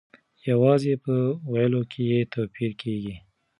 یوازې 0.49 0.93
په 1.03 1.13
ویلو 1.51 1.81
کې 1.91 2.01
یې 2.11 2.19
توپیر 2.33 2.71
کیږي. 2.81 3.15